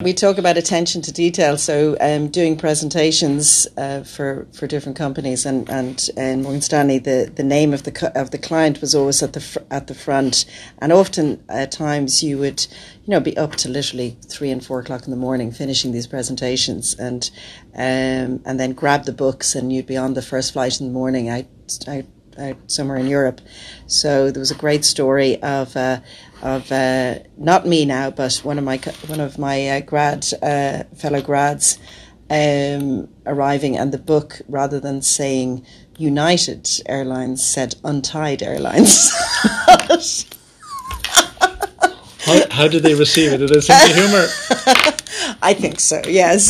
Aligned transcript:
We 0.00 0.12
talk 0.12 0.38
about 0.38 0.56
attention 0.56 1.02
to 1.02 1.12
detail, 1.12 1.58
so 1.58 1.96
um, 2.00 2.28
doing 2.28 2.56
presentations 2.56 3.66
uh, 3.76 4.04
for 4.04 4.46
for 4.52 4.68
different 4.68 4.96
companies, 4.96 5.44
and 5.44 5.68
and 5.68 6.08
in 6.16 6.44
Morgan 6.44 6.60
Stanley, 6.60 7.00
the, 7.00 7.32
the 7.34 7.42
name 7.42 7.74
of 7.74 7.82
the 7.82 8.12
of 8.14 8.30
the 8.30 8.38
client 8.38 8.80
was 8.80 8.94
always 8.94 9.24
at 9.24 9.32
the 9.32 9.40
fr- 9.40 9.58
at 9.72 9.88
the 9.88 9.96
front, 9.96 10.44
and 10.78 10.92
often 10.92 11.42
at 11.48 11.72
times 11.72 12.22
you 12.22 12.38
would, 12.38 12.64
you 13.06 13.10
know, 13.10 13.18
be 13.18 13.36
up 13.36 13.56
to 13.56 13.68
literally 13.68 14.16
three 14.24 14.52
and 14.52 14.64
four 14.64 14.78
o'clock 14.78 15.02
in 15.04 15.10
the 15.10 15.16
morning 15.16 15.50
finishing 15.50 15.90
these 15.90 16.06
presentations, 16.06 16.94
and 16.94 17.32
um, 17.74 18.40
and 18.46 18.60
then 18.60 18.74
grab 18.74 19.04
the 19.04 19.12
books, 19.12 19.56
and 19.56 19.72
you'd 19.72 19.86
be 19.86 19.96
on 19.96 20.14
the 20.14 20.22
first 20.22 20.52
flight 20.52 20.80
in 20.80 20.86
the 20.86 20.92
morning. 20.92 21.28
I, 21.28 21.48
I 21.88 22.04
out 22.38 22.56
somewhere 22.66 22.96
in 22.96 23.06
Europe. 23.06 23.40
So 23.86 24.30
there 24.30 24.40
was 24.40 24.50
a 24.50 24.56
great 24.56 24.84
story 24.84 25.42
of 25.42 25.76
uh, 25.76 26.00
of 26.42 26.70
uh, 26.70 27.20
not 27.36 27.66
me 27.66 27.84
now, 27.84 28.10
but 28.10 28.36
one 28.44 28.58
of 28.58 28.64
my 28.64 28.78
one 29.06 29.20
of 29.20 29.38
my 29.38 29.68
uh, 29.68 29.80
grad 29.80 30.26
uh, 30.42 30.84
fellow 30.94 31.22
grads 31.22 31.78
um, 32.30 33.08
arriving, 33.26 33.76
and 33.76 33.92
the 33.92 33.98
book 33.98 34.40
rather 34.48 34.80
than 34.80 35.02
saying 35.02 35.64
United 35.96 36.68
Airlines 36.86 37.44
said 37.44 37.74
Untied 37.84 38.42
Airlines. 38.42 39.10
how, 42.20 42.40
how 42.50 42.68
did 42.68 42.82
they 42.82 42.94
receive 42.94 43.32
it? 43.32 43.38
Did 43.38 43.48
they 43.48 43.60
think 43.60 43.82
the 43.82 43.94
humour? 44.00 44.26
I 45.42 45.54
think 45.54 45.80
so. 45.80 46.00
Yes. 46.06 46.46